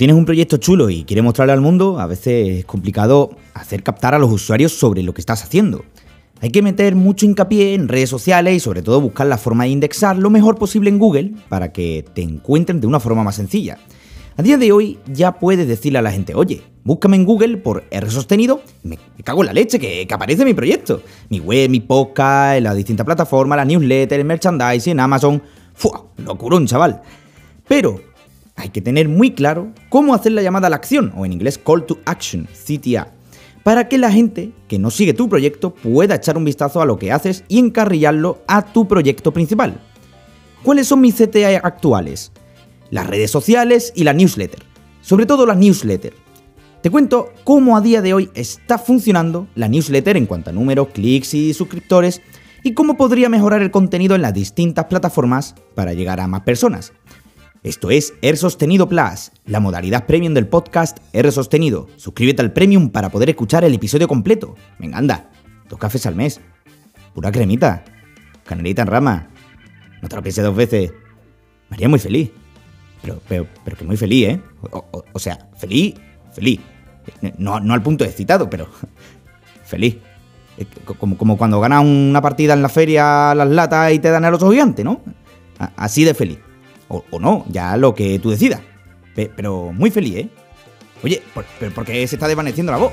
tienes 0.00 0.16
un 0.16 0.24
proyecto 0.24 0.56
chulo 0.56 0.88
y 0.88 1.04
quieres 1.04 1.22
mostrarlo 1.22 1.52
al 1.52 1.60
mundo, 1.60 2.00
a 2.00 2.06
veces 2.06 2.60
es 2.60 2.64
complicado 2.64 3.36
hacer 3.52 3.82
captar 3.82 4.14
a 4.14 4.18
los 4.18 4.32
usuarios 4.32 4.72
sobre 4.72 5.02
lo 5.02 5.12
que 5.12 5.20
estás 5.20 5.44
haciendo. 5.44 5.84
Hay 6.40 6.48
que 6.48 6.62
meter 6.62 6.94
mucho 6.94 7.26
hincapié 7.26 7.74
en 7.74 7.86
redes 7.86 8.08
sociales 8.08 8.56
y 8.56 8.60
sobre 8.60 8.80
todo 8.80 8.98
buscar 9.02 9.26
la 9.26 9.36
forma 9.36 9.64
de 9.64 9.70
indexar 9.70 10.16
lo 10.16 10.30
mejor 10.30 10.56
posible 10.56 10.88
en 10.88 10.98
Google 10.98 11.32
para 11.50 11.70
que 11.70 12.02
te 12.14 12.22
encuentren 12.22 12.80
de 12.80 12.86
una 12.86 12.98
forma 12.98 13.22
más 13.24 13.34
sencilla. 13.34 13.76
A 14.38 14.42
día 14.42 14.56
de 14.56 14.72
hoy 14.72 14.98
ya 15.12 15.32
puedes 15.32 15.68
decirle 15.68 15.98
a 15.98 16.02
la 16.02 16.12
gente, 16.12 16.34
oye, 16.34 16.62
búscame 16.82 17.16
en 17.16 17.26
Google 17.26 17.58
por 17.58 17.84
R 17.90 18.10
sostenido, 18.10 18.62
me, 18.82 18.98
cago 19.22 19.42
en 19.42 19.48
la 19.48 19.52
leche, 19.52 19.78
que, 19.78 20.08
aparece 20.10 20.46
mi 20.46 20.54
proyecto. 20.54 21.02
Mi 21.28 21.40
web, 21.40 21.68
mi 21.68 21.80
podcast, 21.80 22.62
las 22.62 22.74
distintas 22.74 23.04
plataformas, 23.04 23.58
la 23.58 23.66
newsletter, 23.66 24.18
el 24.18 24.24
merchandising, 24.24 24.98
Amazon. 24.98 25.42
¡Fua! 25.74 26.06
Locurón, 26.24 26.66
chaval. 26.66 27.02
Pero 27.68 28.09
hay 28.60 28.68
que 28.68 28.82
tener 28.82 29.08
muy 29.08 29.32
claro 29.32 29.72
cómo 29.88 30.14
hacer 30.14 30.32
la 30.32 30.42
llamada 30.42 30.66
a 30.66 30.70
la 30.70 30.76
acción, 30.76 31.12
o 31.16 31.24
en 31.24 31.32
inglés 31.32 31.58
Call 31.58 31.86
to 31.86 31.98
Action, 32.04 32.46
CTA, 32.46 33.12
para 33.62 33.88
que 33.88 33.98
la 33.98 34.12
gente 34.12 34.52
que 34.68 34.78
no 34.78 34.90
sigue 34.90 35.14
tu 35.14 35.28
proyecto 35.28 35.74
pueda 35.74 36.16
echar 36.16 36.36
un 36.36 36.44
vistazo 36.44 36.80
a 36.80 36.86
lo 36.86 36.98
que 36.98 37.12
haces 37.12 37.44
y 37.48 37.58
encarrillarlo 37.58 38.42
a 38.46 38.62
tu 38.62 38.86
proyecto 38.86 39.32
principal. 39.32 39.80
¿Cuáles 40.62 40.88
son 40.88 41.00
mis 41.00 41.14
CTA 41.14 41.58
actuales? 41.62 42.32
Las 42.90 43.06
redes 43.06 43.30
sociales 43.30 43.92
y 43.96 44.04
la 44.04 44.12
newsletter. 44.12 44.62
Sobre 45.00 45.24
todo 45.24 45.46
la 45.46 45.54
newsletter. 45.54 46.12
Te 46.82 46.90
cuento 46.90 47.32
cómo 47.44 47.76
a 47.76 47.80
día 47.80 48.02
de 48.02 48.14
hoy 48.14 48.30
está 48.34 48.78
funcionando 48.78 49.48
la 49.54 49.68
newsletter 49.68 50.16
en 50.16 50.26
cuanto 50.26 50.50
a 50.50 50.52
números, 50.52 50.88
clics 50.92 51.34
y 51.34 51.54
suscriptores 51.54 52.20
y 52.62 52.74
cómo 52.74 52.96
podría 52.96 53.28
mejorar 53.28 53.62
el 53.62 53.70
contenido 53.70 54.14
en 54.14 54.22
las 54.22 54.34
distintas 54.34 54.86
plataformas 54.86 55.54
para 55.74 55.94
llegar 55.94 56.20
a 56.20 56.26
más 56.26 56.42
personas. 56.42 56.92
Esto 57.62 57.90
es 57.90 58.14
R 58.22 58.38
Sostenido 58.38 58.88
Plus, 58.88 59.32
la 59.44 59.60
modalidad 59.60 60.06
premium 60.06 60.32
del 60.32 60.46
podcast 60.46 60.96
R 61.12 61.30
Sostenido. 61.30 61.88
Suscríbete 61.96 62.40
al 62.40 62.54
premium 62.54 62.88
para 62.88 63.10
poder 63.10 63.28
escuchar 63.28 63.64
el 63.64 63.74
episodio 63.74 64.08
completo. 64.08 64.54
Venga, 64.78 64.96
anda, 64.96 65.30
dos 65.68 65.78
cafés 65.78 66.06
al 66.06 66.16
mes. 66.16 66.40
Pura 67.14 67.30
cremita. 67.30 67.84
Canelita 68.46 68.80
en 68.80 68.88
rama. 68.88 69.28
No 70.00 70.08
te 70.08 70.16
lo 70.16 70.22
pienses 70.22 70.42
dos 70.42 70.56
veces. 70.56 70.90
Me 71.68 71.76
haría 71.76 71.90
muy 71.90 71.98
feliz. 71.98 72.30
Pero, 73.02 73.20
pero, 73.28 73.46
pero 73.62 73.76
que 73.76 73.84
muy 73.84 73.98
feliz, 73.98 74.28
¿eh? 74.28 74.40
O, 75.12 75.18
sea, 75.18 75.50
feliz, 75.58 75.96
feliz. 76.32 76.60
No, 77.36 77.60
no 77.60 77.74
al 77.74 77.82
punto 77.82 78.06
excitado, 78.06 78.48
pero 78.48 78.68
feliz. 79.66 79.98
Como, 80.98 81.18
como 81.18 81.36
cuando 81.36 81.60
ganas 81.60 81.84
una 81.84 82.22
partida 82.22 82.54
en 82.54 82.62
la 82.62 82.70
feria 82.70 83.34
las 83.34 83.50
latas 83.50 83.92
y 83.92 83.98
te 83.98 84.08
dan 84.08 84.24
el 84.24 84.32
oso 84.32 84.50
gigante, 84.50 84.82
¿no? 84.82 85.02
Así 85.76 86.04
de 86.04 86.14
feliz. 86.14 86.38
O, 86.92 87.20
no, 87.20 87.44
ya 87.48 87.76
lo 87.76 87.94
que 87.94 88.18
tú 88.18 88.30
decidas. 88.30 88.60
pero 89.14 89.72
muy 89.72 89.90
feliz, 89.90 90.16
¿eh? 90.16 90.28
Oye, 91.02 91.22
¿por, 91.32 91.46
pero 91.58 91.72
¿por 91.72 91.84
qué 91.84 92.06
se 92.06 92.16
está 92.16 92.26
desvaneciendo 92.26 92.72
la 92.72 92.78
voz? 92.78 92.92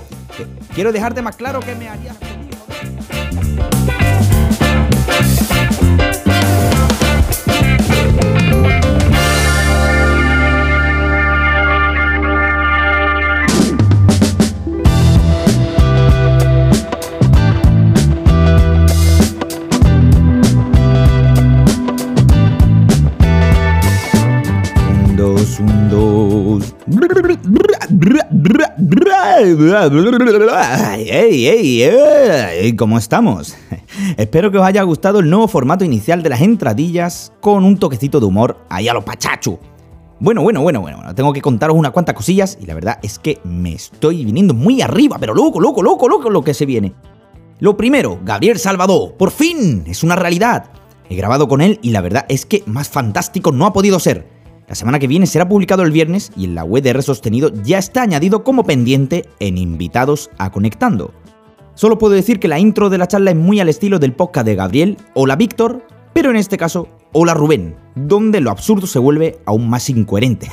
Quiero 0.75 0.91
dejarte 0.91 1.21
más 1.21 1.35
claro 1.35 1.59
que 1.59 1.75
me 1.75 1.89
harías 1.89 2.15
¿Cómo 32.77 32.97
estamos? 32.97 33.55
Espero 34.17 34.51
que 34.51 34.57
os 34.57 34.65
haya 34.65 34.81
gustado 34.83 35.19
el 35.19 35.29
nuevo 35.29 35.47
formato 35.47 35.85
inicial 35.85 36.23
de 36.23 36.29
las 36.29 36.41
entradillas 36.41 37.31
con 37.41 37.63
un 37.63 37.77
toquecito 37.77 38.19
de 38.19 38.25
humor 38.25 38.57
ahí 38.69 38.87
a 38.87 38.93
lo 38.93 39.03
pachachu. 39.03 39.59
Bueno, 40.19 40.41
bueno, 40.41 40.61
bueno, 40.61 40.81
bueno, 40.81 41.13
tengo 41.13 41.31
que 41.31 41.41
contaros 41.41 41.77
unas 41.77 41.91
cuantas 41.91 42.15
cosillas 42.15 42.57
y 42.59 42.65
la 42.65 42.73
verdad 42.73 42.97
es 43.03 43.19
que 43.19 43.39
me 43.43 43.73
estoy 43.73 44.25
viniendo 44.25 44.53
muy 44.53 44.81
arriba, 44.81 45.17
pero 45.19 45.35
loco, 45.35 45.59
loco, 45.59 45.83
loco, 45.83 46.09
loco 46.09 46.29
lo 46.29 46.43
que 46.43 46.55
se 46.55 46.65
viene. 46.65 46.93
Lo 47.59 47.77
primero, 47.77 48.19
Gabriel 48.23 48.57
Salvador, 48.57 49.13
por 49.13 49.31
fin, 49.31 49.83
es 49.87 50.03
una 50.03 50.15
realidad. 50.15 50.71
He 51.09 51.15
grabado 51.15 51.47
con 51.47 51.61
él 51.61 51.79
y 51.81 51.91
la 51.91 52.01
verdad 52.01 52.25
es 52.29 52.45
que 52.45 52.63
más 52.65 52.89
fantástico 52.89 53.51
no 53.51 53.65
ha 53.65 53.73
podido 53.73 53.99
ser. 53.99 54.27
La 54.67 54.75
semana 54.75 54.99
que 54.99 55.07
viene 55.07 55.27
será 55.27 55.47
publicado 55.47 55.83
el 55.83 55.91
viernes 55.91 56.29
y 56.35 56.43
en 56.43 56.53
la 56.53 56.65
web 56.65 56.83
de 56.83 56.89
R 56.89 57.01
Sostenido 57.01 57.53
ya 57.63 57.77
está 57.77 58.01
añadido 58.01 58.43
como 58.43 58.65
pendiente 58.65 59.23
en 59.39 59.57
Invitados 59.57 60.29
a 60.37 60.51
Conectando. 60.51 61.13
Solo 61.73 61.97
puedo 61.97 62.13
decir 62.13 62.37
que 62.41 62.49
la 62.49 62.59
intro 62.59 62.89
de 62.89 62.97
la 62.97 63.07
charla 63.07 63.31
es 63.31 63.37
muy 63.37 63.61
al 63.61 63.69
estilo 63.69 63.97
del 63.97 64.11
podcast 64.11 64.45
de 64.45 64.55
Gabriel, 64.55 64.97
Hola 65.13 65.37
Víctor, 65.37 65.87
pero 66.13 66.31
en 66.31 66.35
este 66.35 66.57
caso, 66.57 66.89
Hola 67.13 67.33
Rubén, 67.33 67.77
donde 67.95 68.41
lo 68.41 68.51
absurdo 68.51 68.87
se 68.87 68.99
vuelve 68.99 69.39
aún 69.45 69.69
más 69.69 69.89
incoherente. 69.89 70.51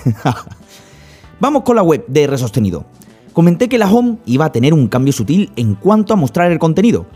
Vamos 1.40 1.64
con 1.64 1.74
la 1.74 1.82
web 1.82 2.04
de 2.06 2.22
R 2.22 2.38
Sostenido. 2.38 2.86
Comenté 3.32 3.68
que 3.68 3.78
la 3.78 3.92
home 3.92 4.18
iba 4.26 4.44
a 4.44 4.52
tener 4.52 4.74
un 4.74 4.86
cambio 4.86 5.12
sutil 5.12 5.50
en 5.56 5.74
cuanto 5.74 6.12
a 6.14 6.16
mostrar 6.16 6.52
el 6.52 6.60
contenido. 6.60 7.06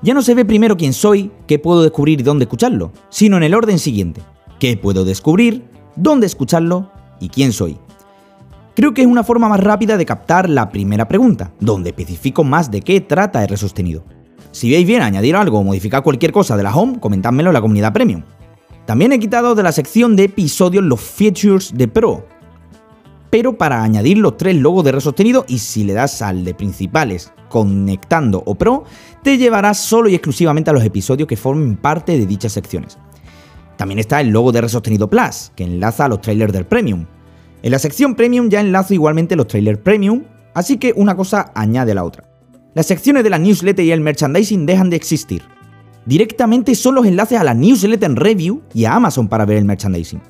Ya 0.00 0.14
no 0.14 0.22
se 0.22 0.34
ve 0.34 0.46
primero 0.46 0.78
quién 0.78 0.94
soy, 0.94 1.32
qué 1.46 1.58
puedo 1.58 1.82
descubrir 1.82 2.20
y 2.20 2.22
dónde 2.22 2.44
escucharlo, 2.44 2.92
sino 3.10 3.36
en 3.36 3.42
el 3.42 3.52
orden 3.52 3.78
siguiente. 3.78 4.22
¿Qué 4.58 4.78
puedo 4.78 5.04
descubrir? 5.04 5.75
Dónde 5.96 6.26
escucharlo 6.26 6.90
y 7.20 7.28
quién 7.28 7.52
soy. 7.52 7.78
Creo 8.74 8.92
que 8.92 9.00
es 9.00 9.06
una 9.06 9.24
forma 9.24 9.48
más 9.48 9.60
rápida 9.60 9.96
de 9.96 10.04
captar 10.04 10.50
la 10.50 10.68
primera 10.68 11.08
pregunta, 11.08 11.52
donde 11.60 11.90
especifico 11.90 12.44
más 12.44 12.70
de 12.70 12.82
qué 12.82 13.00
trata 13.00 13.42
R 13.42 13.56
sostenido. 13.56 14.04
Si 14.52 14.70
veis 14.70 14.86
bien 14.86 15.02
añadir 15.02 15.34
algo 15.34 15.58
o 15.58 15.64
modificar 15.64 16.02
cualquier 16.02 16.32
cosa 16.32 16.56
de 16.56 16.62
la 16.62 16.74
home, 16.74 17.00
comentádmelo 17.00 17.50
en 17.50 17.54
la 17.54 17.60
comunidad 17.60 17.92
premium. 17.92 18.22
También 18.84 19.12
he 19.12 19.18
quitado 19.18 19.54
de 19.54 19.62
la 19.62 19.72
sección 19.72 20.14
de 20.14 20.24
episodios 20.24 20.84
los 20.84 21.00
features 21.00 21.72
de 21.74 21.88
Pro, 21.88 22.24
pero 23.30 23.58
para 23.58 23.82
añadir 23.82 24.18
los 24.18 24.36
tres 24.36 24.56
logos 24.56 24.84
de 24.84 24.90
R 24.90 25.00
sostenido 25.00 25.44
y 25.48 25.58
si 25.58 25.84
le 25.84 25.92
das 25.92 26.22
al 26.22 26.44
de 26.44 26.54
principales, 26.54 27.32
conectando 27.48 28.42
o 28.46 28.54
Pro, 28.54 28.84
te 29.22 29.38
llevarás 29.38 29.78
solo 29.78 30.08
y 30.08 30.14
exclusivamente 30.14 30.70
a 30.70 30.72
los 30.72 30.84
episodios 30.84 31.28
que 31.28 31.36
formen 31.36 31.76
parte 31.76 32.16
de 32.16 32.26
dichas 32.26 32.52
secciones. 32.52 32.98
También 33.76 33.98
está 33.98 34.20
el 34.20 34.28
logo 34.28 34.52
de 34.52 34.60
R 34.60 34.68
Sostenido 34.68 35.08
Plus, 35.08 35.52
que 35.54 35.64
enlaza 35.64 36.06
a 36.06 36.08
los 36.08 36.20
trailers 36.20 36.52
del 36.52 36.66
Premium. 36.66 37.06
En 37.62 37.70
la 37.70 37.78
sección 37.78 38.14
Premium 38.14 38.48
ya 38.48 38.60
enlazo 38.60 38.94
igualmente 38.94 39.36
los 39.36 39.46
trailers 39.46 39.78
Premium, 39.78 40.24
así 40.54 40.78
que 40.78 40.92
una 40.96 41.16
cosa 41.16 41.52
añade 41.54 41.92
a 41.92 41.96
la 41.96 42.04
otra. 42.04 42.24
Las 42.74 42.86
secciones 42.86 43.24
de 43.24 43.30
la 43.30 43.38
newsletter 43.38 43.84
y 43.84 43.90
el 43.90 44.00
merchandising 44.00 44.66
dejan 44.66 44.90
de 44.90 44.96
existir. 44.96 45.42
Directamente 46.04 46.74
son 46.74 46.94
los 46.94 47.06
enlaces 47.06 47.38
a 47.38 47.44
la 47.44 47.54
newsletter 47.54 48.10
en 48.10 48.16
review 48.16 48.62
y 48.72 48.84
a 48.84 48.94
Amazon 48.94 49.28
para 49.28 49.44
ver 49.44 49.58
el 49.58 49.64
merchandising. 49.64 50.20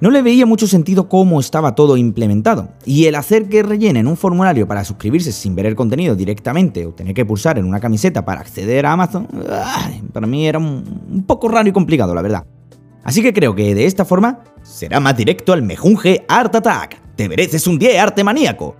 No 0.00 0.10
le 0.10 0.20
veía 0.20 0.46
mucho 0.46 0.66
sentido 0.66 1.08
cómo 1.08 1.38
estaba 1.38 1.76
todo 1.76 1.96
implementado, 1.96 2.70
y 2.84 3.04
el 3.04 3.14
hacer 3.14 3.48
que 3.48 3.62
rellenen 3.62 4.08
un 4.08 4.16
formulario 4.16 4.66
para 4.66 4.84
suscribirse 4.84 5.30
sin 5.30 5.54
ver 5.54 5.66
el 5.66 5.76
contenido 5.76 6.16
directamente 6.16 6.84
o 6.86 6.92
tener 6.92 7.14
que 7.14 7.24
pulsar 7.24 7.56
en 7.56 7.66
una 7.66 7.78
camiseta 7.78 8.24
para 8.24 8.40
acceder 8.40 8.84
a 8.84 8.92
Amazon, 8.94 9.28
para 10.12 10.26
mí 10.26 10.44
era 10.44 10.58
un 10.58 11.22
poco 11.24 11.46
raro 11.46 11.68
y 11.68 11.72
complicado, 11.72 12.16
la 12.16 12.22
verdad. 12.22 12.44
Así 13.04 13.22
que 13.22 13.32
creo 13.32 13.54
que 13.54 13.74
de 13.74 13.86
esta 13.86 14.04
forma 14.04 14.44
será 14.62 15.00
más 15.00 15.16
directo 15.16 15.52
al 15.52 15.62
mejunje 15.62 16.24
Art 16.28 16.54
Attack. 16.54 17.00
Te 17.16 17.28
mereces 17.28 17.66
un 17.66 17.78
10 17.78 17.98
arte 17.98 18.24
maníaco. 18.24 18.76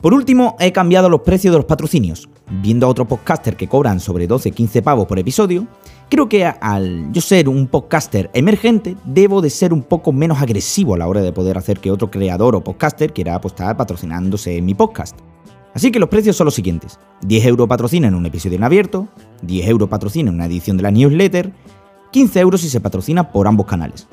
Por 0.00 0.14
último, 0.14 0.56
he 0.58 0.72
cambiado 0.72 1.10
los 1.10 1.20
precios 1.20 1.52
de 1.52 1.58
los 1.58 1.66
patrocinios. 1.66 2.28
Viendo 2.62 2.86
a 2.86 2.88
otro 2.88 3.06
podcaster 3.06 3.54
que 3.54 3.68
cobran 3.68 4.00
sobre 4.00 4.26
12-15 4.26 4.82
pavos 4.82 5.06
por 5.06 5.18
episodio, 5.18 5.66
creo 6.08 6.26
que 6.26 6.46
al 6.46 7.12
yo 7.12 7.20
ser 7.20 7.50
un 7.50 7.66
podcaster 7.66 8.30
emergente, 8.32 8.96
debo 9.04 9.42
de 9.42 9.50
ser 9.50 9.74
un 9.74 9.82
poco 9.82 10.10
menos 10.10 10.40
agresivo 10.40 10.94
a 10.94 10.98
la 10.98 11.06
hora 11.06 11.20
de 11.20 11.32
poder 11.32 11.58
hacer 11.58 11.80
que 11.80 11.90
otro 11.90 12.10
creador 12.10 12.56
o 12.56 12.64
podcaster 12.64 13.12
quiera 13.12 13.34
apostar 13.34 13.76
patrocinándose 13.76 14.56
en 14.56 14.64
mi 14.64 14.74
podcast. 14.74 15.18
Así 15.74 15.92
que 15.92 16.00
los 16.00 16.08
precios 16.08 16.34
son 16.34 16.46
los 16.46 16.54
siguientes. 16.54 16.98
10 17.26 17.44
euros 17.44 17.68
patrocina 17.68 18.08
en 18.08 18.14
un 18.14 18.24
episodio 18.24 18.56
en 18.56 18.64
abierto, 18.64 19.06
10 19.42 19.68
euros 19.68 19.88
patrocina 19.90 20.30
en 20.30 20.36
una 20.36 20.46
edición 20.46 20.78
de 20.78 20.82
la 20.82 20.90
newsletter 20.90 21.52
15 22.10 22.40
euros 22.40 22.60
si 22.60 22.68
se 22.68 22.80
patrocina 22.80 23.30
por 23.30 23.46
ambos 23.46 23.66
canales. 23.66 24.06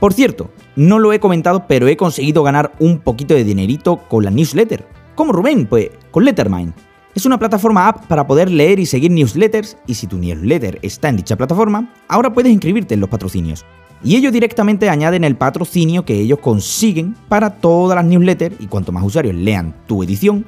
Por 0.00 0.12
cierto, 0.12 0.50
no 0.74 0.98
lo 0.98 1.12
he 1.12 1.20
comentado, 1.20 1.66
pero 1.68 1.86
he 1.86 1.96
conseguido 1.96 2.42
ganar 2.42 2.72
un 2.80 2.98
poquito 2.98 3.34
de 3.34 3.44
dinerito 3.44 3.98
con 4.08 4.24
la 4.24 4.30
newsletter. 4.30 4.86
¿Cómo 5.14 5.32
Rubén? 5.32 5.66
Pues 5.66 5.90
con 6.10 6.24
Lettermind. 6.24 6.72
Es 7.14 7.26
una 7.26 7.38
plataforma 7.38 7.88
app 7.88 8.06
para 8.06 8.26
poder 8.26 8.50
leer 8.50 8.80
y 8.80 8.86
seguir 8.86 9.10
newsletters 9.10 9.76
y 9.86 9.94
si 9.94 10.06
tu 10.06 10.18
newsletter 10.18 10.78
está 10.82 11.08
en 11.08 11.16
dicha 11.16 11.36
plataforma, 11.36 11.92
ahora 12.08 12.32
puedes 12.32 12.50
inscribirte 12.50 12.94
en 12.94 13.00
los 13.00 13.10
patrocinios. 13.10 13.64
Y 14.02 14.16
ellos 14.16 14.32
directamente 14.32 14.88
añaden 14.88 15.22
el 15.22 15.36
patrocinio 15.36 16.04
que 16.04 16.18
ellos 16.18 16.40
consiguen 16.40 17.14
para 17.28 17.50
todas 17.50 17.94
las 17.94 18.04
newsletters 18.04 18.56
y 18.58 18.66
cuanto 18.66 18.90
más 18.90 19.04
usuarios 19.04 19.34
lean 19.34 19.74
tu 19.86 20.02
edición, 20.02 20.44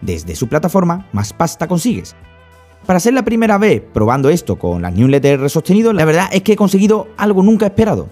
desde 0.00 0.36
su 0.36 0.48
plataforma, 0.48 1.06
más 1.12 1.32
pasta 1.32 1.66
consigues. 1.66 2.14
Para 2.88 3.00
ser 3.00 3.12
la 3.12 3.22
primera 3.22 3.58
vez 3.58 3.82
probando 3.92 4.30
esto 4.30 4.56
con 4.56 4.80
las 4.80 4.94
newsletters 4.94 5.52
sostenidos, 5.52 5.94
la 5.94 6.06
verdad 6.06 6.30
es 6.32 6.40
que 6.40 6.54
he 6.54 6.56
conseguido 6.56 7.08
algo 7.18 7.42
nunca 7.42 7.66
esperado. 7.66 8.08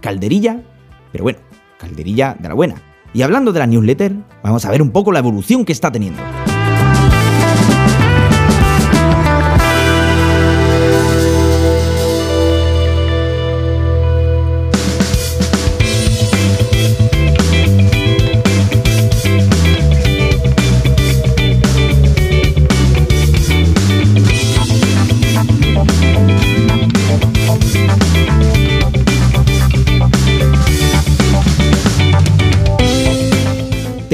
Calderilla, 0.00 0.62
pero 1.10 1.24
bueno, 1.24 1.40
calderilla 1.78 2.36
de 2.38 2.48
la 2.48 2.54
buena. 2.54 2.76
Y 3.12 3.22
hablando 3.22 3.52
de 3.52 3.58
la 3.58 3.66
newsletter, 3.66 4.14
vamos 4.40 4.64
a 4.66 4.70
ver 4.70 4.82
un 4.82 4.92
poco 4.92 5.10
la 5.10 5.18
evolución 5.18 5.64
que 5.64 5.72
está 5.72 5.90
teniendo. 5.90 6.22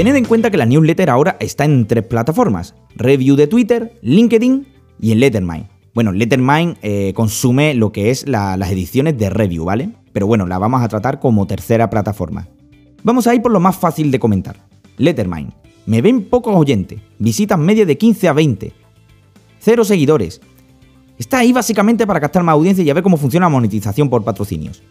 Tened 0.00 0.17
en 0.17 0.25
cuenta 0.25 0.50
que 0.50 0.56
la 0.56 0.64
newsletter 0.64 1.11
ahora 1.11 1.37
está 1.41 1.67
en 1.67 1.87
tres 1.87 2.02
plataformas: 2.05 2.75
Review 2.97 3.37
de 3.37 3.47
Twitter, 3.47 3.99
LinkedIn 4.00 4.67
y 4.99 5.12
en 5.12 5.20
Lettermind. 5.20 5.67
Bueno, 5.93 6.11
Lettermind 6.12 6.79
eh, 6.81 7.12
consume 7.14 7.75
lo 7.75 7.93
que 7.93 8.11
es 8.11 8.26
las 8.26 8.70
ediciones 8.70 9.19
de 9.19 9.29
Review, 9.29 9.67
¿vale? 9.67 9.91
Pero 10.14 10.26
bueno, 10.26 10.47
la 10.47 10.56
vamos 10.56 10.81
a 10.81 10.88
tratar 10.88 11.20
como 11.20 11.47
tercera 11.47 11.91
plataforma. 11.91 12.49
Vamos 13.02 13.26
a 13.26 13.35
ir 13.35 13.43
por 13.43 13.52
lo 13.52 13.61
más 13.61 13.76
fácil 13.76 14.11
de 14.11 14.19
comentar. 14.19 14.56
Lettermind. 14.97 15.52
Me 15.85 16.00
ven 16.00 16.31
pocos 16.31 16.56
oyentes, 16.56 16.99
visitas 17.19 17.58
media 17.58 17.85
de 17.85 17.99
15 17.99 18.29
a 18.29 18.32
20, 18.32 18.73
cero 19.58 19.85
seguidores. 19.85 20.41
Está 21.19 21.41
ahí 21.41 21.52
básicamente 21.52 22.06
para 22.06 22.20
captar 22.20 22.43
más 22.43 22.55
audiencia 22.55 22.82
y 22.82 22.88
a 22.88 22.94
ver 22.94 23.02
cómo 23.02 23.19
funciona 23.19 23.44
la 23.44 23.50
monetización 23.50 24.08
por 24.08 24.25
patrocinios. 24.25 24.82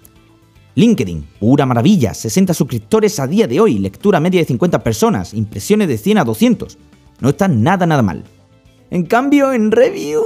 LinkedIn, 0.75 1.27
pura 1.39 1.65
maravilla, 1.65 2.13
60 2.13 2.53
suscriptores 2.53 3.19
a 3.19 3.27
día 3.27 3.47
de 3.47 3.59
hoy, 3.59 3.79
lectura 3.79 4.19
media 4.19 4.41
de 4.41 4.47
50 4.47 4.83
personas, 4.83 5.33
impresiones 5.33 5.87
de 5.87 5.97
100 5.97 6.19
a 6.19 6.23
200. 6.23 6.77
No 7.19 7.29
está 7.29 7.47
nada, 7.47 7.85
nada 7.85 8.01
mal. 8.01 8.23
En 8.89 9.05
cambio, 9.05 9.53
en 9.53 9.71
Review... 9.71 10.21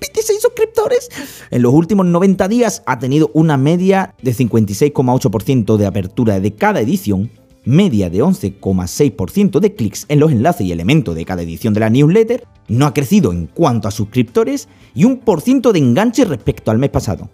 26 0.00 0.40
suscriptores. 0.40 1.08
En 1.50 1.62
los 1.62 1.72
últimos 1.72 2.06
90 2.06 2.48
días 2.48 2.82
ha 2.86 2.98
tenido 2.98 3.30
una 3.32 3.56
media 3.56 4.14
de 4.22 4.32
56,8% 4.34 5.76
de 5.76 5.86
apertura 5.86 6.38
de 6.38 6.54
cada 6.54 6.80
edición, 6.80 7.30
media 7.64 8.10
de 8.10 8.22
11,6% 8.22 9.58
de 9.58 9.74
clics 9.74 10.06
en 10.08 10.20
los 10.20 10.32
enlaces 10.32 10.66
y 10.66 10.72
elementos 10.72 11.14
de 11.14 11.24
cada 11.24 11.42
edición 11.42 11.74
de 11.74 11.80
la 11.80 11.90
newsletter, 11.90 12.46
no 12.68 12.86
ha 12.86 12.94
crecido 12.94 13.32
en 13.32 13.46
cuanto 13.46 13.88
a 13.88 13.90
suscriptores 13.90 14.68
y 14.94 15.04
un 15.04 15.18
por 15.18 15.40
ciento 15.40 15.72
de 15.72 15.78
enganche 15.78 16.24
respecto 16.24 16.70
al 16.70 16.78
mes 16.78 16.90
pasado. 16.90 17.30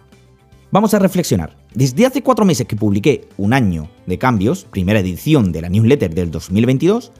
Vamos 0.72 0.94
a 0.94 0.98
reflexionar. 0.98 1.54
Desde 1.74 2.06
hace 2.06 2.22
cuatro 2.22 2.46
meses 2.46 2.66
que 2.66 2.76
publiqué 2.76 3.28
Un 3.36 3.52
año 3.52 3.90
de 4.06 4.16
cambios, 4.16 4.64
primera 4.64 5.00
edición 5.00 5.52
de 5.52 5.60
la 5.60 5.68
newsletter 5.68 6.14
del 6.14 6.30
2022, 6.30 7.12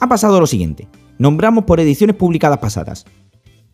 ha 0.00 0.08
pasado 0.08 0.40
lo 0.40 0.46
siguiente. 0.46 0.88
Nombramos 1.18 1.64
por 1.64 1.80
ediciones 1.80 2.16
publicadas 2.16 2.60
pasadas. 2.60 3.04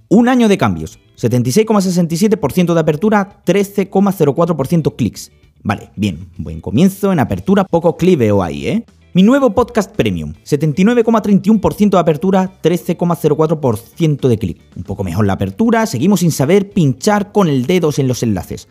Un 0.09 0.29
año 0.29 0.49
de 0.49 0.59
cambios, 0.59 0.99
76,67% 1.17 2.75
de 2.75 2.81
apertura, 2.81 3.41
13,04% 3.47 4.97
clics. 4.97 5.31
Vale, 5.63 5.91
bien, 5.95 6.29
buen 6.37 6.61
comienzo 6.61 7.13
en 7.13 7.21
apertura, 7.21 7.63
poco 7.63 7.97
clic 7.97 8.19
veo 8.19 8.43
ahí, 8.43 8.67
¿eh? 8.67 8.85
Mi 9.15 9.23
nuevo 9.23 9.55
podcast 9.55 9.95
premium, 9.95 10.35
79,31% 10.45 11.91
de 11.91 11.99
apertura, 11.99 12.61
13,04% 12.63 14.29
de 14.29 14.39
clic. 14.39 14.61
Un 14.75 14.83
poco 14.83 15.05
mejor 15.05 15.25
la 15.27 15.35
apertura, 15.35 15.87
seguimos 15.87 16.21
sin 16.21 16.33
saber 16.33 16.71
pinchar 16.71 17.31
con 17.31 17.47
el 17.47 17.67
dedo 17.67 17.91
en 17.97 18.09
los 18.09 18.25
enlaces. 18.25 18.67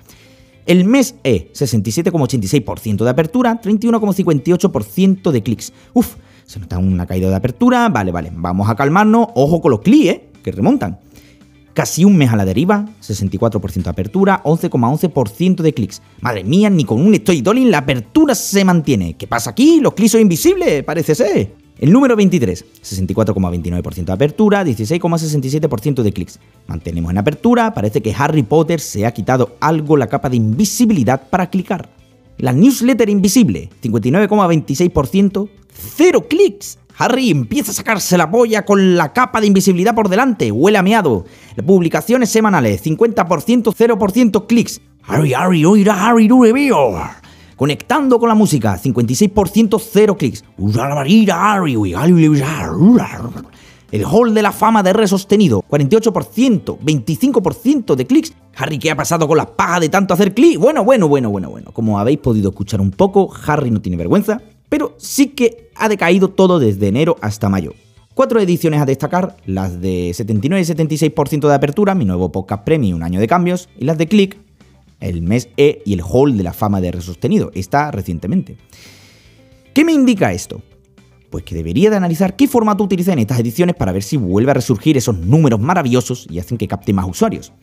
El 0.70 0.86
mes 0.86 1.16
E, 1.24 1.52
67,86% 1.52 3.04
de 3.04 3.10
apertura, 3.10 3.60
31,58% 3.60 5.32
de 5.32 5.42
clics. 5.42 5.74
Uf, 5.96 6.14
se 6.46 6.60
nota 6.60 6.78
una 6.78 7.08
caída 7.08 7.28
de 7.28 7.36
apertura. 7.36 7.90
Vale, 7.90 8.12
vale, 8.12 8.32
vamos 8.32 8.70
a 8.70 8.76
calmarnos. 8.76 9.30
Ojo 9.34 9.62
con 9.62 9.72
los 9.72 9.80
clics, 9.80 10.10
¿eh? 10.12 10.30
que 10.44 10.52
remontan. 10.52 11.00
Casi 11.74 12.06
un 12.06 12.16
mes 12.16 12.32
a 12.32 12.36
la 12.36 12.46
deriva, 12.46 12.86
64% 13.02 13.82
de 13.82 13.90
apertura, 13.90 14.44
11,11% 14.44 15.64
de 15.64 15.74
clics. 15.74 16.04
Madre 16.22 16.44
mía, 16.44 16.70
ni 16.70 16.86
con 16.86 17.02
un 17.02 17.16
storytelling 17.16 17.72
la 17.72 17.80
apertura 17.80 18.36
se 18.36 18.64
mantiene. 18.64 19.16
¿Qué 19.16 19.26
pasa 19.26 19.50
aquí? 19.50 19.80
Los 19.82 19.96
clics 19.96 20.12
son 20.12 20.22
invisibles, 20.22 20.84
parece 20.84 21.16
ser. 21.16 21.52
El 21.80 21.94
número 21.94 22.18
23, 22.18 22.66
64,29% 22.84 24.04
de 24.04 24.12
apertura, 24.12 24.66
16,67% 24.66 26.04
de 26.04 26.12
clics. 26.12 26.38
Mantenemos 26.68 27.10
en 27.10 27.20
apertura, 27.20 27.74
parece 27.74 28.02
que 28.02 28.14
Harry 28.14 28.44
Potter 28.44 28.82
se 28.82 29.06
ha 29.06 29.14
quitado 29.14 29.56
algo 29.62 29.96
la 29.96 30.08
capa 30.08 30.30
de 30.30 30.36
invisibilidad 30.36 31.30
para 31.30 31.50
clicar. 31.50 31.90
La 32.38 32.52
newsletter 32.52 33.10
invisible, 33.10 33.70
59,26%, 33.82 35.50
cero 35.72 36.28
clics. 36.28 36.80
Harry 36.98 37.32
empieza 37.32 37.72
a 37.72 37.76
sacarse 37.76 38.18
la 38.18 38.30
polla 38.30 38.66
con 38.66 38.98
la 38.98 39.14
capa 39.14 39.40
de 39.40 39.48
invisibilidad 39.48 39.96
por 39.96 40.10
delante, 40.10 40.52
huele 40.52 40.80
a 40.80 40.84
meado. 40.84 41.24
Publicaciones 41.66 42.30
semanales, 42.30 42.84
50%, 42.84 43.74
0% 43.74 44.48
clics. 44.48 44.82
Harry, 45.04 45.34
Harry, 45.34 45.64
oirá 45.64 46.10
Harry, 46.10 46.28
no 46.28 46.42
Conectando 47.60 48.20
con 48.20 48.30
la 48.30 48.36
música, 48.36 48.80
56% 48.82 49.82
cero 49.84 50.16
clics. 50.16 50.46
El 53.92 54.06
hall 54.06 54.34
de 54.34 54.42
la 54.42 54.54
fama 54.54 54.82
de 54.82 54.94
re 54.94 55.10
sostenido, 55.10 55.62
48%, 55.70 56.80
25% 56.80 57.96
de 57.96 58.08
clics. 58.08 58.34
Harry, 58.56 58.80
¿qué 58.80 58.92
ha 58.92 58.96
pasado 58.96 59.28
con 59.28 59.36
las 59.36 59.48
pajas 59.48 59.82
de 59.82 59.90
tanto 59.90 60.14
hacer 60.14 60.34
clic? 60.34 60.58
Bueno, 60.58 60.86
bueno, 60.86 61.10
bueno, 61.10 61.30
bueno, 61.32 61.50
bueno. 61.50 61.74
Como 61.74 62.00
habéis 62.00 62.20
podido 62.20 62.52
escuchar 62.52 62.80
un 62.80 62.92
poco, 62.92 63.30
Harry 63.46 63.72
no 63.72 63.82
tiene 63.82 63.98
vergüenza, 63.98 64.42
pero 64.70 64.96
sí 64.98 65.28
que 65.28 65.70
ha 65.76 65.90
decaído 65.90 66.30
todo 66.30 66.60
desde 66.60 66.88
enero 66.88 67.18
hasta 67.20 67.50
mayo. 67.50 67.74
Cuatro 68.14 68.40
ediciones 68.40 68.82
a 68.82 68.86
destacar, 68.86 69.36
las 69.46 69.82
de 69.82 70.14
79 70.14 70.62
y 70.62 70.66
76% 70.66 71.50
de 71.50 71.54
apertura, 71.54 71.94
mi 71.94 72.06
nuevo 72.06 72.32
podcast 72.32 72.64
premium, 72.64 72.96
un 72.96 73.04
año 73.04 73.20
de 73.20 73.28
cambios, 73.28 73.68
y 73.78 73.84
las 73.84 73.98
de 73.98 74.08
click, 74.08 74.38
el 75.00 75.22
mes 75.22 75.50
E 75.58 75.82
y 75.86 75.94
el 75.94 76.02
Hall 76.02 76.38
de 76.38 76.44
la 76.44 76.54
fama 76.54 76.82
de 76.82 76.92
resostenido. 76.92 77.52
Está 77.54 77.92
recientemente. 77.92 78.58
¿Qué 79.74 79.86
me 79.86 79.94
indica 79.94 80.34
esto? 80.34 80.62
Pues 81.30 81.44
que 81.44 81.56
debería 81.56 81.90
de 81.90 81.96
analizar 81.96 82.36
qué 82.36 82.48
formato 82.48 82.84
utiliza 82.84 83.14
en 83.14 83.20
estas 83.20 83.40
ediciones 83.40 83.76
para 83.76 83.92
ver 83.92 84.04
si 84.04 84.18
vuelve 84.18 84.52
a 84.52 84.56
resurgir 84.56 84.98
esos 84.98 85.18
números 85.18 85.60
maravillosos 85.60 86.28
y 86.30 86.40
hacen 86.40 86.58
que 86.58 86.68
capte 86.68 86.92
más 86.92 87.08
usuarios. 87.08 87.54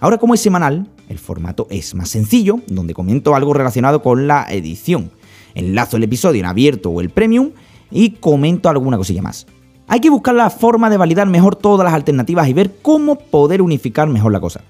Ahora 0.00 0.16
como 0.16 0.32
es 0.32 0.40
semanal, 0.40 0.88
el 1.10 1.18
formato 1.18 1.66
es 1.70 1.94
más 1.94 2.08
sencillo, 2.08 2.60
donde 2.68 2.94
comento 2.94 3.34
algo 3.34 3.52
relacionado 3.52 4.02
con 4.02 4.26
la 4.26 4.46
edición. 4.48 5.10
Enlazo 5.54 5.98
el 5.98 6.04
episodio 6.04 6.40
en 6.40 6.46
abierto 6.46 6.90
o 6.90 7.02
el 7.02 7.10
premium 7.10 7.50
y 7.90 8.12
comento 8.12 8.70
alguna 8.70 8.96
cosilla 8.96 9.20
más. 9.20 9.46
Hay 9.88 10.00
que 10.00 10.08
buscar 10.08 10.34
la 10.34 10.48
forma 10.48 10.88
de 10.88 10.96
validar 10.96 11.26
mejor 11.26 11.56
todas 11.56 11.84
las 11.84 11.92
alternativas 11.92 12.48
y 12.48 12.54
ver 12.54 12.76
cómo 12.80 13.16
poder 13.16 13.60
unificar 13.60 14.08
mejor 14.08 14.32
la 14.32 14.40
cosa. 14.40 14.62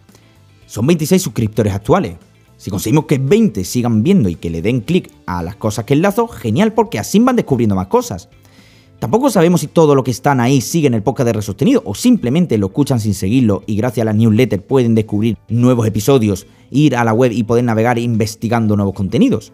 Son 0.70 0.86
26 0.86 1.20
suscriptores 1.20 1.74
actuales. 1.74 2.14
Si 2.56 2.70
conseguimos 2.70 3.06
que 3.06 3.18
20 3.18 3.64
sigan 3.64 4.04
viendo 4.04 4.28
y 4.28 4.36
que 4.36 4.50
le 4.50 4.62
den 4.62 4.82
clic 4.82 5.10
a 5.26 5.42
las 5.42 5.56
cosas 5.56 5.84
que 5.84 5.94
enlazo, 5.94 6.28
genial 6.28 6.74
porque 6.74 7.00
así 7.00 7.18
van 7.18 7.34
descubriendo 7.34 7.74
más 7.74 7.88
cosas. 7.88 8.28
Tampoco 9.00 9.30
sabemos 9.30 9.62
si 9.62 9.66
todo 9.66 9.96
lo 9.96 10.04
que 10.04 10.12
están 10.12 10.38
ahí 10.38 10.60
siguen 10.60 10.94
el 10.94 11.02
podcast 11.02 11.26
de 11.26 11.32
Resostenido 11.32 11.82
o 11.84 11.96
simplemente 11.96 12.56
lo 12.56 12.68
escuchan 12.68 13.00
sin 13.00 13.14
seguirlo 13.14 13.64
y 13.66 13.74
gracias 13.74 14.02
a 14.02 14.04
la 14.04 14.12
newsletter 14.12 14.64
pueden 14.64 14.94
descubrir 14.94 15.36
nuevos 15.48 15.88
episodios, 15.88 16.46
ir 16.70 16.94
a 16.94 17.02
la 17.02 17.14
web 17.14 17.32
y 17.32 17.42
poder 17.42 17.64
navegar 17.64 17.98
investigando 17.98 18.76
nuevos 18.76 18.94
contenidos. 18.94 19.52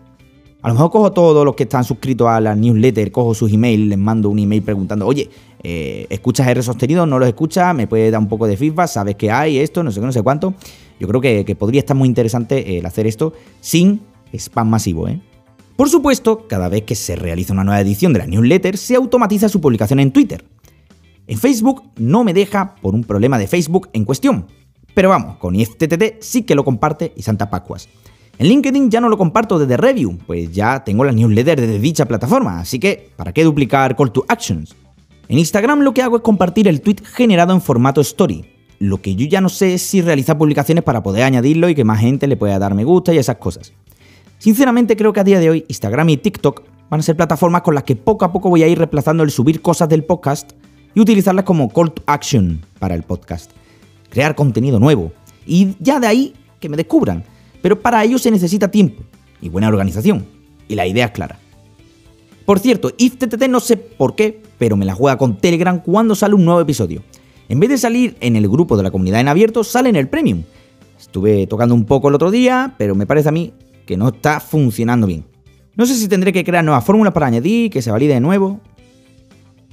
A 0.61 0.69
lo 0.69 0.75
mejor 0.75 0.91
cojo 0.91 1.13
todos 1.13 1.47
los 1.47 1.55
que 1.55 1.63
están 1.63 1.85
suscritos 1.85 2.29
a 2.29 2.43
la 2.43 2.55
newsletter, 2.55 3.11
cojo 3.11 3.33
sus 3.33 3.51
emails, 3.51 3.87
les 3.87 3.99
mando 3.99 4.29
un 4.29 4.39
email 4.39 4.63
preguntando, 4.63 5.07
oye, 5.07 5.31
eh, 5.63 6.07
¿escuchas 6.11 6.47
R 6.49 6.63
sostenido? 6.63 7.07
¿No 7.07 7.19
los 7.19 7.29
escuchas? 7.29 7.75
¿Me 7.75 7.87
puede 7.87 8.11
dar 8.11 8.21
un 8.21 8.29
poco 8.29 8.47
de 8.47 8.59
feedback? 8.59 8.89
¿Sabes 8.89 9.17
que 9.17 9.31
hay 9.31 9.59
esto? 9.59 9.83
No 9.83 9.91
sé 9.91 10.01
qué, 10.01 10.07
no 10.07 10.13
sé 10.13 10.23
cuánto. 10.23 10.55
Yo 10.99 11.09
creo 11.09 11.21
que, 11.21 11.57
podría 11.57 11.81
estar 11.81 11.97
muy 11.97 12.09
interesante 12.09 12.59
eh, 12.59 12.79
el 12.79 12.87
hacer 12.87 13.07
esto 13.07 13.33
sin 13.61 14.01
spam 14.33 14.69
masivo, 14.69 15.09
¿eh? 15.09 15.21
Por 15.77 15.91
supuesto, 15.91 16.47
cada 16.49 16.71
vez 16.71 16.85
que 16.85 16.95
se 16.95 17.17
realiza 17.17 17.53
una 17.53 17.65
nueva 17.65 17.81
edición 17.81 18.15
de 18.15 18.21
la 18.21 18.27
newsletter, 18.27 18.79
se 18.79 18.97
automatiza 18.97 19.51
su 19.51 19.61
publicación 19.61 20.01
en 20.01 20.11
Twitter. 20.11 20.43
En 21.27 21.39
Facebook 21.39 21.83
no 21.97 22.25
me 22.25 22.33
deja 22.33 22.77
por 22.77 22.95
un 22.95 23.05
problema 23.05 23.39
de 23.39 23.47
Facebook 23.47 23.91
en 23.93 24.07
cuestión. 24.07 24.47
Pero 24.95 25.11
vamos, 25.11 25.37
con 25.37 25.55
IFTTT 25.55 26.21
sí 26.21 26.45
que 26.45 26.55
lo 26.55 26.65
comparte 26.65 27.13
y 27.15 27.23
Santa 27.23 27.51
Pacuas. 27.51 27.91
En 28.39 28.49
LinkedIn 28.49 28.91
ya 28.91 29.01
no 29.01 29.11
lo 29.11 29.19
comparto 29.19 29.59
desde 29.59 29.77
Review, 29.77 30.19
pues 30.27 30.51
ya 30.53 30.85
tengo 30.85 31.05
la 31.05 31.13
newsletter 31.13 31.61
desde 31.61 31.79
dicha 31.79 32.07
plataforma, 32.07 32.61
así 32.61 32.79
que 32.79 33.11
¿para 33.17 33.33
qué 33.33 33.45
duplicar 33.45 33.97
call 33.97 34.13
to 34.13 34.25
actions? 34.29 34.75
En 35.29 35.39
Instagram 35.39 35.81
lo 35.81 35.93
que 35.93 36.03
hago 36.03 36.17
es 36.17 36.23
compartir 36.23 36.69
el 36.69 36.81
tweet 36.81 36.97
generado 37.03 37.53
en 37.53 37.61
formato 37.61 38.01
story, 38.01 38.45
lo 38.79 39.01
que 39.01 39.15
yo 39.15 39.27
ya 39.27 39.41
no 39.41 39.49
sé 39.49 39.75
es 39.75 39.83
si 39.83 40.03
realizar 40.03 40.37
publicaciones 40.37 40.85
para 40.85 41.03
poder 41.03 41.25
añadirlo 41.25 41.69
y 41.69 41.75
que 41.75 41.85
más 41.85 42.01
gente 42.01 42.27
le 42.27 42.37
pueda 42.37 42.59
dar 42.59 42.75
me 42.75 42.85
gusta 42.85 43.15
y 43.15 43.19
esas 43.19 43.37
cosas. 43.37 43.73
Sinceramente 44.39 44.97
creo 44.97 45.13
que 45.13 45.21
a 45.21 45.25
día 45.25 45.41
de 45.41 45.51
hoy 45.51 45.65
Instagram 45.69 46.09
y 46.11 46.17
TikTok 46.19 46.63
van 46.91 47.01
a 47.01 47.03
ser 47.03 47.17
plataformas 47.17 47.63
con 47.63 47.75
las 47.75 47.85
que 47.85 47.97
poco 47.97 48.25
a 48.25 48.33
poco 48.33 48.51
voy 48.51 48.63
a 48.63 48.69
ir 48.69 48.79
reemplazando 48.79 49.23
el 49.23 49.31
subir 49.31 49.63
cosas 49.63 49.89
del 49.89 50.05
podcast 50.05 50.53
y 50.95 51.01
utilizarlas 51.01 51.45
como 51.45 51.69
call 51.69 51.93
to 51.93 52.03
action 52.07 52.65
para 52.79 52.95
el 52.95 53.03
podcast. 53.03 53.51
Crear 54.11 54.35
contenido 54.35 54.79
nuevo. 54.79 55.13
Y 55.47 55.77
ya 55.81 56.01
de 56.01 56.07
ahí 56.07 56.35
que 56.61 56.69
me 56.69 56.77
descubran. 56.77 57.25
Pero 57.63 57.81
para 57.81 58.05
ello 58.05 58.19
se 58.19 58.31
necesita 58.31 58.71
tiempo 58.71 59.03
y 59.41 59.49
buena 59.49 59.69
organización. 59.69 60.27
Y 60.69 60.75
la 60.75 60.87
idea 60.87 61.07
es 61.07 61.11
clara. 61.13 61.39
Por 62.45 62.61
cierto, 62.61 62.93
IFTTT 62.97 63.49
no 63.49 63.61
sé 63.61 63.77
por 63.77 64.15
qué, 64.15 64.41
pero 64.59 64.77
me 64.77 64.85
la 64.85 64.95
juega 64.95 65.19
con 65.19 65.37
Telegram 65.37 65.81
cuando 65.81 66.15
sale 66.15 66.35
un 66.35 66.45
nuevo 66.45 66.61
episodio. 66.61 67.03
En 67.49 67.61
vez 67.61 67.71
de 67.71 67.79
salir 67.79 68.17
en 68.21 68.37
el 68.37 68.49
grupo 68.49 68.77
de 68.77 68.83
la 68.83 68.91
comunidad 68.91 69.21
en 69.21 69.29
abierto, 69.29 69.63
sale 69.63 69.89
en 69.89 69.97
el 69.97 70.09
Premium. 70.09 70.43
Estuve 70.99 71.47
tocando 71.47 71.75
un 71.75 71.85
poco 71.85 72.09
el 72.09 72.15
otro 72.15 72.31
día, 72.31 72.75
pero 72.79 72.95
me 72.95 73.07
parece 73.07 73.29
a 73.29 73.33
mí 73.33 73.53
que 73.87 73.97
no 73.97 74.09
está 74.09 74.41
funcionando 74.41 75.07
bien. 75.07 75.25
No 75.77 75.87
sé 75.87 75.95
si 75.95 76.09
tendré 76.09 76.33
que 76.33 76.43
crear 76.43 76.65
nuevas 76.65 76.85
fórmulas 76.85 77.13
para 77.13 77.27
añadir, 77.27 77.71
que 77.71 77.83
se 77.83 77.91
valide 77.91 78.15
de 78.15 78.21
nuevo. 78.21 78.61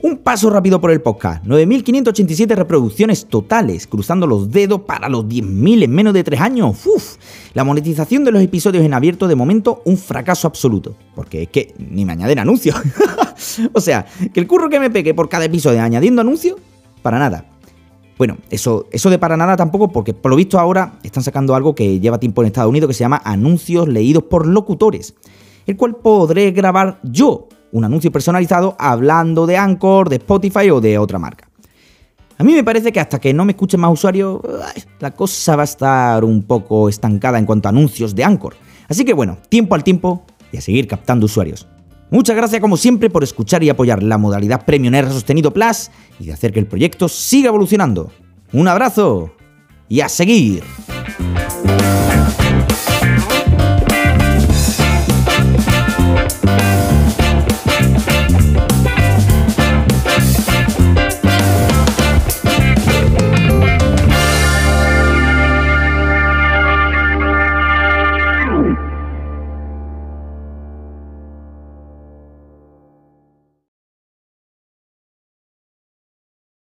Un 0.01 0.18
paso 0.18 0.50
rápido 0.50 0.82
por 0.82 0.92
el 0.92 1.01
podcast. 1.01 1.46
9.587 1.46 2.56
reproducciones 2.56 3.25
totales, 3.25 3.88
cruzando 3.88 4.27
los 4.27 4.51
dedos 4.51 4.82
para 4.82 5.08
los 5.08 5.25
10.000 5.25 5.84
en 5.84 5.92
menos 5.92 6.13
de 6.13 6.25
3 6.25 6.42
años. 6.42 6.86
Uf, 6.86 7.15
la 7.53 7.63
monetización 7.63 8.25
de 8.25 8.34
los 8.34 8.44
episodios 8.44 8.84
en 8.84 8.94
abierto 8.94 9.30
de 9.30 9.36
momento 9.36 9.82
un 9.86 9.98
fracaso 9.98 10.46
absoluto. 10.46 10.94
Porque 11.15 11.44
es 11.44 11.48
que 11.48 11.74
ni 11.77 12.03
me 12.03 12.12
añaden 12.12 12.39
anuncios. 12.39 12.75
o 13.74 13.80
sea, 13.80 14.06
que 14.34 14.42
el 14.42 14.46
curro 14.46 14.70
que 14.70 14.82
me 14.82 14.89
pegue 14.89 15.13
por 15.13 15.30
cada 15.30 15.46
episodio 15.46 15.82
añadiendo 15.82 16.22
anuncios, 16.22 16.58
para 17.01 17.18
nada. 17.18 17.52
Bueno, 18.17 18.38
eso, 18.50 18.88
eso 18.91 19.10
de 19.10 19.17
para 19.17 19.38
nada 19.38 19.55
tampoco, 19.58 19.89
porque 19.89 20.13
por 20.13 20.29
lo 20.29 20.36
visto 20.36 20.60
ahora 20.60 21.00
están 21.03 21.24
sacando 21.24 21.55
algo 21.55 21.74
que 21.74 22.00
lleva 22.00 22.20
tiempo 22.20 22.41
en 22.41 22.48
Estados 22.48 22.70
Unidos 22.70 22.88
que 22.88 22.93
se 22.93 23.03
llama 23.03 23.22
anuncios 23.24 23.88
leídos 23.88 24.24
por 24.24 24.46
locutores, 24.46 25.15
el 25.65 25.75
cual 25.75 25.96
podré 25.96 26.51
grabar 26.51 27.00
yo 27.03 27.48
un 27.72 27.84
anuncio 27.84 28.12
personalizado 28.12 28.75
hablando 28.77 29.48
de 29.48 29.58
Anchor, 29.58 30.10
de 30.10 30.17
Spotify 30.17 30.70
o 30.70 30.79
de 30.79 30.98
otra 31.00 31.17
marca. 31.17 31.50
A 32.38 32.43
mí 32.43 32.53
me 32.53 32.63
parece 32.63 32.91
que 32.91 33.00
hasta 33.00 33.20
que 33.20 33.34
no 33.34 33.46
me 33.46 33.53
escuchen 33.53 33.79
más 33.79 33.91
usuarios, 33.91 34.41
la 35.00 35.12
cosa 35.12 35.55
va 35.55 35.63
a 35.63 35.65
estar 35.65 36.24
un 36.24 36.43
poco 36.43 36.89
estancada 36.89 37.39
en 37.39 37.46
cuanto 37.46 37.67
a 37.67 37.72
anuncios 37.72 38.13
de 38.13 38.24
Anchor. 38.24 38.55
Así 38.88 39.05
que 39.05 39.13
bueno, 39.13 39.38
tiempo 39.50 39.75
al 39.75 39.84
tiempo 39.84 40.24
y 40.51 40.58
a 40.58 40.62
seguir 40.62 40.88
captando 40.88 41.25
usuarios. 41.25 41.67
Muchas 42.13 42.36
gracias 42.36 42.62
como 42.62 42.77
siempre 42.77 43.10
por 43.10 43.24
escuchar 43.24 43.63
y 43.63 43.70
apoyar 43.70 44.03
la 44.03 44.20
modalidad 44.20 44.65
Premium 44.65 44.93
R 44.93 45.10
Sostenido 45.10 45.51
Plus 45.51 45.89
y 46.20 46.27
de 46.27 46.34
hacer 46.34 46.53
que 46.53 46.60
el 46.60 46.67
proyecto 46.67 47.10
siga 47.10 47.48
evolucionando. 47.48 48.12
Un 48.51 48.67
abrazo 48.67 49.34
y 49.89 50.01
a 50.01 50.08
seguir. 50.08 50.63